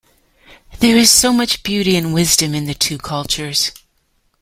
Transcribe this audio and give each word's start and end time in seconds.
There 0.79 0.97
is 0.97 1.11
so 1.11 1.31
much 1.31 1.61
beauty 1.61 1.95
and 1.95 2.11
wisdom 2.11 2.55
in 2.55 2.65
the 2.65 2.73
two 2.73 2.97
cultures. 2.97 3.71